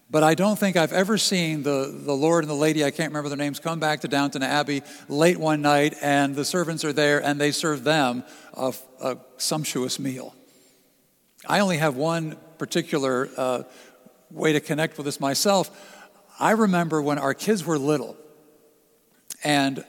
But 0.09 0.23
I 0.23 0.35
don't 0.35 0.57
think 0.57 0.77
I've 0.77 0.93
ever 0.93 1.19
seen 1.19 1.65
the, 1.65 1.93
the 1.93 2.13
Lord 2.13 2.45
and 2.45 2.51
the 2.51 2.55
lady, 2.55 2.85
I 2.85 2.93
can't 2.93 3.11
remember 3.11 3.29
their 3.29 3.39
names, 3.39 3.59
come 3.59 3.81
back 3.81 4.03
to 4.03 4.09
Downton 4.09 4.43
Abbey 4.43 4.83
late 5.09 5.37
one 5.37 5.63
night 5.63 5.97
and 6.01 6.35
the 6.35 6.45
servants 6.45 6.85
are 6.85 6.93
there 6.93 7.21
and 7.23 7.41
they 7.41 7.51
serve 7.51 7.83
them 7.83 8.23
a, 8.55 8.73
a 9.03 9.19
sumptuous 9.37 9.99
meal. 9.99 10.35
I 11.49 11.59
only 11.59 11.79
have 11.79 11.97
one 11.97 12.37
particular 12.57 13.29
uh, 13.37 13.63
way 14.31 14.53
to 14.53 14.61
connect 14.61 14.97
with 14.97 15.07
this 15.07 15.19
myself. 15.19 15.71
I 16.39 16.53
remember 16.53 17.03
when 17.03 17.19
our 17.19 17.35
kids 17.35 17.65
were 17.65 17.79
little 17.79 18.17
and 19.43 19.85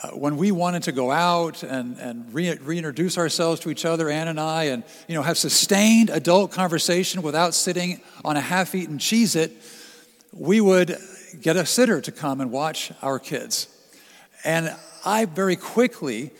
uh, 0.00 0.10
when 0.10 0.36
we 0.36 0.52
wanted 0.52 0.84
to 0.84 0.92
go 0.92 1.10
out 1.10 1.62
and, 1.62 1.98
and 1.98 2.32
re- 2.32 2.56
reintroduce 2.58 3.18
ourselves 3.18 3.60
to 3.60 3.70
each 3.70 3.84
other, 3.84 4.08
Ann 4.08 4.28
and 4.28 4.38
I, 4.38 4.64
and 4.64 4.84
you 5.08 5.14
know, 5.14 5.22
have 5.22 5.36
sustained 5.36 6.08
adult 6.10 6.52
conversation 6.52 7.22
without 7.22 7.52
sitting 7.52 8.00
on 8.24 8.36
a 8.36 8.40
half-eaten 8.40 8.98
Cheez-It, 8.98 9.52
we 10.32 10.60
would 10.60 10.96
get 11.40 11.56
a 11.56 11.66
sitter 11.66 12.00
to 12.00 12.12
come 12.12 12.40
and 12.40 12.52
watch 12.52 12.92
our 13.02 13.18
kids. 13.18 13.66
And 14.44 14.74
I 15.04 15.24
very 15.24 15.56
quickly 15.56 16.30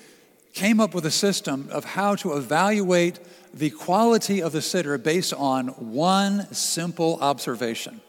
came 0.53 0.79
up 0.81 0.95
with 0.95 1.05
a 1.07 1.11
system 1.11 1.69
of 1.73 1.85
how 1.85 2.15
to 2.17 2.37
evaluate 2.37 3.19
the 3.53 3.71
quality 3.71 4.41
of 4.41 4.53
the 4.53 4.63
sitter 4.63 4.99
based 4.99 5.33
on 5.35 5.69
one 5.69 6.53
simple 6.53 7.19
observation. 7.21 8.01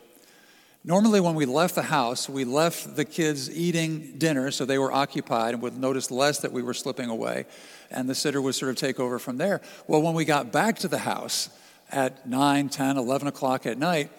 Normally, 0.84 1.20
when 1.20 1.36
we 1.36 1.46
left 1.46 1.76
the 1.76 1.84
house, 1.84 2.30
we 2.30 2.46
left 2.46 2.96
the 2.96 3.04
kids 3.04 3.50
eating 3.52 4.18
dinner, 4.18 4.50
so 4.50 4.64
they 4.64 4.78
were 4.78 4.94
occupied 4.94 5.54
and 5.54 5.62
would 5.62 5.78
notice 5.78 6.10
less 6.10 6.40
that 6.40 6.54
we 6.54 6.62
were 6.62 6.74
slipping 6.74 7.10
away, 7.10 7.46
and 7.92 8.10
the 8.10 8.16
sitter 8.16 8.42
would 8.42 8.56
sort 8.56 8.70
of 8.70 8.78
take 8.78 8.98
over 8.98 9.20
from 9.20 9.38
there. 9.38 9.60
Well, 9.88 10.02
when 10.02 10.14
we 10.14 10.24
got 10.24 10.54
back 10.54 10.80
to 10.80 10.88
the 10.88 11.00
house 11.00 11.50
at 11.92 12.26
9, 12.28 12.70
10, 12.70 12.98
11 12.98 13.28
o'clock 13.28 13.66
at 13.66 13.78
night, 13.78 14.10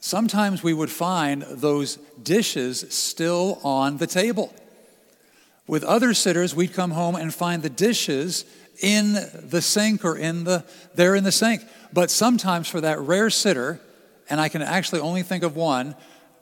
sometimes 0.00 0.62
we 0.62 0.72
would 0.72 0.90
find 0.90 1.42
those 1.42 1.96
dishes 2.22 2.86
still 2.88 3.60
on 3.62 3.98
the 3.98 4.06
table. 4.06 4.54
With 5.66 5.84
other 5.84 6.14
sitters, 6.14 6.54
we'd 6.54 6.72
come 6.72 6.92
home 6.92 7.16
and 7.16 7.34
find 7.34 7.62
the 7.62 7.68
dishes 7.68 8.46
in 8.80 9.12
the 9.12 9.60
sink 9.60 10.06
or 10.06 10.16
in 10.16 10.44
the 10.44 10.64
there 10.94 11.14
in 11.14 11.24
the 11.24 11.32
sink. 11.32 11.62
But 11.92 12.10
sometimes 12.10 12.68
for 12.68 12.80
that 12.80 12.98
rare 13.00 13.30
sitter, 13.30 13.80
and 14.28 14.40
I 14.40 14.48
can 14.48 14.62
actually 14.62 15.00
only 15.00 15.22
think 15.22 15.44
of 15.44 15.56
one, 15.56 15.94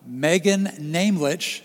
Megan 0.07 0.67
Namelich, 0.79 1.62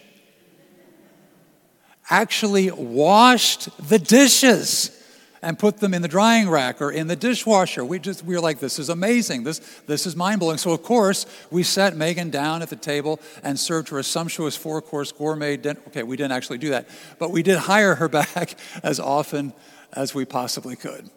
actually 2.09 2.71
washed 2.71 3.69
the 3.87 3.99
dishes 3.99 4.95
and 5.41 5.57
put 5.57 5.77
them 5.77 5.93
in 5.93 6.01
the 6.01 6.07
drying 6.07 6.49
rack 6.49 6.81
or 6.81 6.91
in 6.91 7.07
the 7.07 7.15
dishwasher. 7.15 7.85
We 7.85 7.99
just 7.99 8.23
we 8.25 8.35
were 8.35 8.41
like, 8.41 8.59
this 8.59 8.79
is 8.79 8.89
amazing. 8.89 9.43
This 9.43 9.59
this 9.85 10.05
is 10.05 10.15
mind 10.15 10.39
blowing. 10.39 10.57
So 10.57 10.71
of 10.71 10.83
course 10.83 11.25
we 11.49 11.63
sat 11.63 11.95
Megan 11.95 12.29
down 12.29 12.61
at 12.61 12.69
the 12.69 12.75
table 12.75 13.19
and 13.43 13.57
served 13.57 13.89
her 13.89 13.99
a 13.99 14.03
sumptuous 14.03 14.55
four 14.55 14.81
course 14.81 15.11
gourmet 15.11 15.57
dinner. 15.57 15.79
Okay, 15.87 16.03
we 16.03 16.17
didn't 16.17 16.33
actually 16.33 16.57
do 16.57 16.69
that, 16.69 16.89
but 17.19 17.31
we 17.31 17.43
did 17.43 17.57
hire 17.57 17.95
her 17.95 18.07
back 18.09 18.55
as 18.83 18.99
often 18.99 19.53
as 19.93 20.13
we 20.13 20.25
possibly 20.25 20.75
could. 20.75 21.09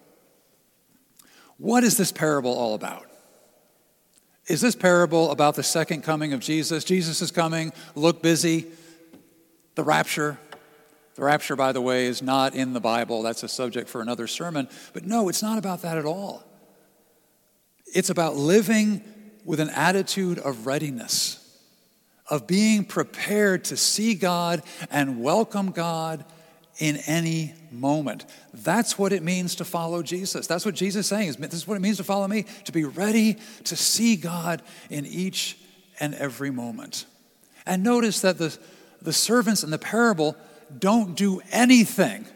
What 1.58 1.84
is 1.84 1.96
this 1.96 2.12
parable 2.12 2.52
all 2.52 2.74
about? 2.74 3.06
Is 4.52 4.60
this 4.60 4.74
parable 4.74 5.30
about 5.30 5.54
the 5.54 5.62
second 5.62 6.02
coming 6.02 6.34
of 6.34 6.40
Jesus? 6.40 6.84
Jesus 6.84 7.22
is 7.22 7.30
coming, 7.30 7.72
look 7.94 8.20
busy. 8.20 8.66
The 9.76 9.82
rapture. 9.82 10.38
The 11.14 11.22
rapture, 11.22 11.56
by 11.56 11.72
the 11.72 11.80
way, 11.80 12.04
is 12.04 12.20
not 12.20 12.54
in 12.54 12.74
the 12.74 12.80
Bible. 12.80 13.22
That's 13.22 13.42
a 13.42 13.48
subject 13.48 13.88
for 13.88 14.02
another 14.02 14.26
sermon. 14.26 14.68
But 14.92 15.06
no, 15.06 15.30
it's 15.30 15.42
not 15.42 15.56
about 15.56 15.80
that 15.80 15.96
at 15.96 16.04
all. 16.04 16.44
It's 17.94 18.10
about 18.10 18.36
living 18.36 19.02
with 19.46 19.58
an 19.58 19.70
attitude 19.70 20.38
of 20.38 20.66
readiness, 20.66 21.58
of 22.28 22.46
being 22.46 22.84
prepared 22.84 23.64
to 23.64 23.76
see 23.78 24.14
God 24.14 24.62
and 24.90 25.22
welcome 25.22 25.70
God 25.70 26.26
in 26.78 26.96
any 27.06 27.54
moment. 27.70 28.24
That's 28.52 28.98
what 28.98 29.12
it 29.12 29.22
means 29.22 29.56
to 29.56 29.64
follow 29.64 30.02
Jesus. 30.02 30.46
That's 30.46 30.64
what 30.64 30.74
Jesus 30.74 31.00
is 31.00 31.06
saying. 31.06 31.32
This 31.38 31.54
is 31.54 31.68
what 31.68 31.76
it 31.76 31.80
means 31.80 31.98
to 31.98 32.04
follow 32.04 32.26
me, 32.26 32.46
to 32.64 32.72
be 32.72 32.84
ready 32.84 33.36
to 33.64 33.76
see 33.76 34.16
God 34.16 34.62
in 34.90 35.06
each 35.06 35.58
and 36.00 36.14
every 36.14 36.50
moment. 36.50 37.06
And 37.66 37.82
notice 37.82 38.20
that 38.22 38.38
the, 38.38 38.56
the 39.00 39.12
servants 39.12 39.62
in 39.62 39.70
the 39.70 39.78
parable 39.78 40.36
don't 40.76 41.14
do 41.14 41.40
anything 41.50 42.26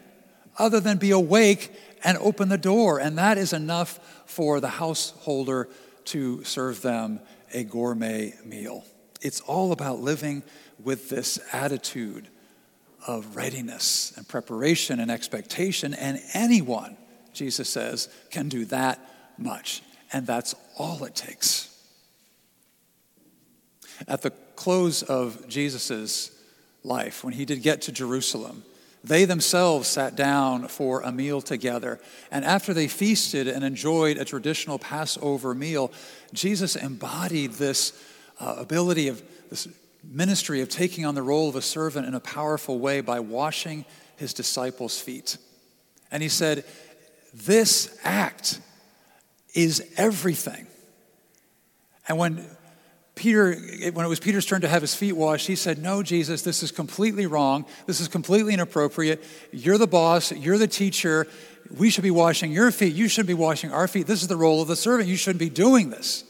other 0.58 0.80
than 0.80 0.98
be 0.98 1.10
awake 1.10 1.72
and 2.04 2.18
open 2.18 2.48
the 2.48 2.58
door. 2.58 2.98
And 2.98 3.18
that 3.18 3.38
is 3.38 3.52
enough 3.52 3.98
for 4.26 4.60
the 4.60 4.68
householder 4.68 5.68
to 6.06 6.44
serve 6.44 6.82
them 6.82 7.20
a 7.52 7.64
gourmet 7.64 8.34
meal. 8.44 8.84
It's 9.22 9.40
all 9.40 9.72
about 9.72 10.00
living 10.00 10.42
with 10.82 11.08
this 11.08 11.38
attitude 11.52 12.28
of 13.06 13.36
readiness 13.36 14.12
and 14.16 14.26
preparation 14.26 15.00
and 15.00 15.10
expectation. 15.10 15.94
And 15.94 16.20
anyone, 16.34 16.96
Jesus 17.32 17.68
says, 17.68 18.08
can 18.30 18.48
do 18.48 18.64
that 18.66 18.98
much. 19.38 19.82
And 20.12 20.26
that's 20.26 20.54
all 20.78 21.04
it 21.04 21.14
takes. 21.14 21.72
At 24.06 24.22
the 24.22 24.30
close 24.56 25.02
of 25.02 25.48
Jesus' 25.48 26.30
life, 26.82 27.24
when 27.24 27.32
he 27.32 27.44
did 27.44 27.62
get 27.62 27.82
to 27.82 27.92
Jerusalem, 27.92 28.64
they 29.04 29.24
themselves 29.24 29.88
sat 29.88 30.16
down 30.16 30.66
for 30.66 31.00
a 31.02 31.12
meal 31.12 31.40
together. 31.40 32.00
And 32.30 32.44
after 32.44 32.74
they 32.74 32.88
feasted 32.88 33.46
and 33.46 33.62
enjoyed 33.62 34.18
a 34.18 34.24
traditional 34.24 34.78
Passover 34.78 35.54
meal, 35.54 35.92
Jesus 36.32 36.74
embodied 36.74 37.52
this 37.52 37.92
uh, 38.40 38.56
ability 38.58 39.08
of 39.08 39.22
this 39.48 39.68
ministry 40.08 40.60
of 40.60 40.68
taking 40.68 41.04
on 41.04 41.14
the 41.14 41.22
role 41.22 41.48
of 41.48 41.56
a 41.56 41.62
servant 41.62 42.06
in 42.06 42.14
a 42.14 42.20
powerful 42.20 42.78
way 42.78 43.00
by 43.00 43.20
washing 43.20 43.84
his 44.16 44.32
disciples' 44.32 45.00
feet. 45.00 45.36
And 46.10 46.22
he 46.22 46.28
said, 46.28 46.64
This 47.34 47.98
act 48.04 48.60
is 49.54 49.92
everything. 49.96 50.66
And 52.08 52.18
when 52.18 52.44
Peter, 53.14 53.54
when 53.92 54.04
it 54.04 54.08
was 54.08 54.20
Peter's 54.20 54.44
turn 54.44 54.60
to 54.60 54.68
have 54.68 54.82
his 54.82 54.94
feet 54.94 55.14
washed, 55.14 55.46
he 55.46 55.56
said, 55.56 55.78
No, 55.78 56.02
Jesus, 56.02 56.42
this 56.42 56.62
is 56.62 56.70
completely 56.70 57.26
wrong. 57.26 57.64
This 57.86 58.00
is 58.00 58.08
completely 58.08 58.54
inappropriate. 58.54 59.24
You're 59.52 59.78
the 59.78 59.86
boss. 59.86 60.32
You're 60.32 60.58
the 60.58 60.68
teacher. 60.68 61.26
We 61.76 61.90
should 61.90 62.04
be 62.04 62.10
washing 62.10 62.52
your 62.52 62.70
feet. 62.70 62.94
You 62.94 63.08
should 63.08 63.26
be 63.26 63.34
washing 63.34 63.72
our 63.72 63.88
feet. 63.88 64.06
This 64.06 64.22
is 64.22 64.28
the 64.28 64.36
role 64.36 64.62
of 64.62 64.68
the 64.68 64.76
servant. 64.76 65.08
You 65.08 65.16
shouldn't 65.16 65.40
be 65.40 65.50
doing 65.50 65.90
this. 65.90 66.24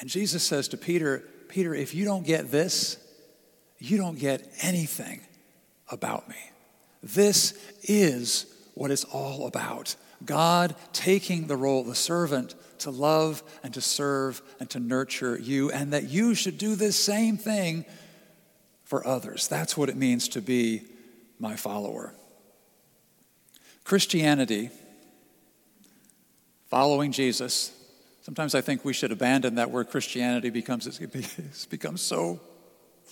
And 0.00 0.10
Jesus 0.10 0.42
says 0.42 0.68
to 0.68 0.76
Peter, 0.76 1.22
Peter, 1.48 1.74
if 1.74 1.94
you 1.94 2.04
don't 2.04 2.26
get 2.26 2.50
this, 2.50 2.98
you 3.78 3.96
don't 3.96 4.18
get 4.18 4.48
anything 4.62 5.20
about 5.90 6.28
me. 6.28 6.36
This 7.02 7.58
is 7.82 8.46
what 8.74 8.90
it's 8.90 9.04
all 9.04 9.46
about. 9.46 9.96
God 10.24 10.74
taking 10.92 11.46
the 11.46 11.56
role 11.56 11.82
of 11.82 11.86
the 11.86 11.94
servant 11.94 12.54
to 12.78 12.90
love 12.90 13.42
and 13.62 13.72
to 13.74 13.80
serve 13.80 14.42
and 14.60 14.68
to 14.70 14.80
nurture 14.80 15.38
you, 15.38 15.70
and 15.70 15.92
that 15.92 16.04
you 16.04 16.34
should 16.34 16.58
do 16.58 16.74
this 16.74 16.96
same 16.96 17.36
thing 17.36 17.84
for 18.84 19.06
others. 19.06 19.48
That's 19.48 19.76
what 19.76 19.88
it 19.88 19.96
means 19.96 20.28
to 20.28 20.40
be 20.40 20.82
my 21.38 21.56
follower. 21.56 22.14
Christianity, 23.84 24.70
following 26.68 27.12
Jesus, 27.12 27.72
sometimes 28.26 28.56
I 28.56 28.60
think 28.60 28.84
we 28.84 28.92
should 28.92 29.12
abandon 29.12 29.54
that 29.54 29.70
word 29.70 29.88
Christianity 29.88 30.50
becomes 30.50 30.88
it's 30.88 31.66
become 31.66 31.96
so 31.96 32.40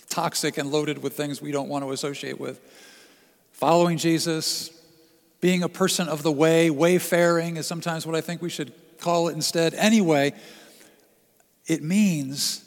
toxic 0.09 0.57
and 0.57 0.69
loaded 0.69 1.01
with 1.01 1.13
things 1.13 1.41
we 1.41 1.53
don't 1.53 1.69
want 1.69 1.85
to 1.85 1.91
associate 1.93 2.37
with. 2.37 2.59
Following 3.53 3.97
Jesus, 3.97 4.71
being 5.39 5.63
a 5.63 5.69
person 5.69 6.09
of 6.09 6.21
the 6.21 6.33
way, 6.33 6.69
wayfaring 6.69 7.55
is 7.55 7.65
sometimes 7.65 8.05
what 8.05 8.13
I 8.13 8.19
think 8.19 8.41
we 8.41 8.49
should 8.49 8.73
call 8.99 9.29
it 9.29 9.35
instead. 9.35 9.73
Anyway, 9.75 10.33
it 11.65 11.81
means 11.81 12.61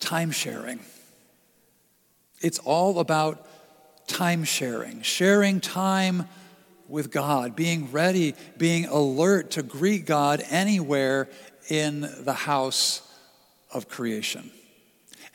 time 0.00 0.32
sharing. 0.32 0.80
It's 2.40 2.58
all 2.58 2.98
about 2.98 3.46
time 4.08 4.42
sharing, 4.42 5.02
sharing 5.02 5.60
time 5.60 6.28
with 6.92 7.10
God, 7.10 7.56
being 7.56 7.90
ready, 7.90 8.34
being 8.58 8.84
alert 8.84 9.52
to 9.52 9.62
greet 9.62 10.04
God 10.04 10.44
anywhere 10.50 11.28
in 11.68 12.02
the 12.20 12.34
house 12.34 13.00
of 13.72 13.88
creation. 13.88 14.50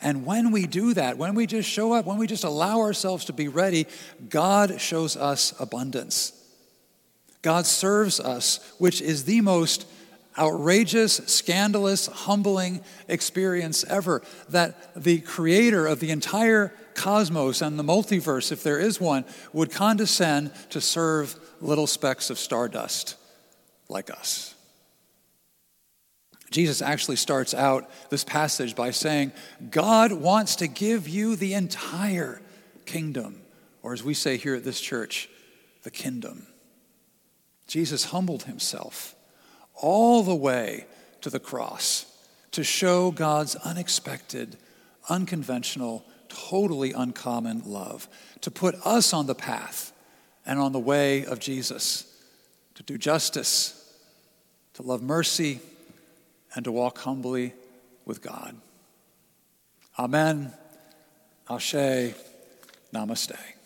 And 0.00 0.24
when 0.24 0.52
we 0.52 0.66
do 0.68 0.94
that, 0.94 1.18
when 1.18 1.34
we 1.34 1.46
just 1.46 1.68
show 1.68 1.92
up, 1.92 2.06
when 2.06 2.16
we 2.16 2.28
just 2.28 2.44
allow 2.44 2.78
ourselves 2.78 3.24
to 3.24 3.32
be 3.32 3.48
ready, 3.48 3.88
God 4.28 4.80
shows 4.80 5.16
us 5.16 5.52
abundance. 5.58 6.32
God 7.42 7.66
serves 7.66 8.20
us, 8.20 8.60
which 8.78 9.02
is 9.02 9.24
the 9.24 9.40
most 9.40 9.86
outrageous, 10.38 11.16
scandalous, 11.26 12.06
humbling 12.06 12.80
experience 13.08 13.84
ever. 13.84 14.22
That 14.48 14.94
the 14.94 15.20
creator 15.20 15.86
of 15.86 16.00
the 16.00 16.10
entire 16.10 16.72
cosmos 16.94 17.60
and 17.60 17.78
the 17.78 17.84
multiverse, 17.84 18.52
if 18.52 18.62
there 18.62 18.78
is 18.78 19.00
one, 19.00 19.24
would 19.52 19.70
condescend 19.70 20.52
to 20.70 20.80
serve 20.80 21.38
little 21.60 21.86
specks 21.86 22.30
of 22.30 22.38
stardust 22.38 23.16
like 23.88 24.10
us. 24.10 24.54
Jesus 26.50 26.80
actually 26.80 27.16
starts 27.16 27.52
out 27.52 27.90
this 28.10 28.24
passage 28.24 28.74
by 28.74 28.90
saying, 28.90 29.32
God 29.70 30.12
wants 30.12 30.56
to 30.56 30.66
give 30.66 31.06
you 31.06 31.36
the 31.36 31.52
entire 31.54 32.40
kingdom, 32.86 33.42
or 33.82 33.92
as 33.92 34.02
we 34.02 34.14
say 34.14 34.38
here 34.38 34.54
at 34.54 34.64
this 34.64 34.80
church, 34.80 35.28
the 35.82 35.90
kin-dom. 35.90 36.46
Jesus 37.66 38.04
humbled 38.04 38.44
himself 38.44 39.14
all 39.80 40.22
the 40.22 40.34
way 40.34 40.86
to 41.20 41.30
the 41.30 41.40
cross 41.40 42.06
to 42.52 42.64
show 42.64 43.10
God's 43.10 43.54
unexpected, 43.56 44.56
unconventional, 45.08 46.04
totally 46.28 46.92
uncommon 46.92 47.62
love, 47.64 48.08
to 48.40 48.50
put 48.50 48.74
us 48.86 49.12
on 49.12 49.26
the 49.26 49.34
path 49.34 49.92
and 50.46 50.58
on 50.58 50.72
the 50.72 50.78
way 50.78 51.24
of 51.24 51.40
Jesus, 51.40 52.04
to 52.74 52.82
do 52.82 52.96
justice, 52.98 53.74
to 54.74 54.82
love 54.82 55.02
mercy 55.02 55.60
and 56.54 56.64
to 56.64 56.72
walk 56.72 56.98
humbly 56.98 57.52
with 58.04 58.22
God. 58.22 58.56
Amen. 59.98 60.52
Ashe. 61.50 62.14
Namaste. 62.92 63.57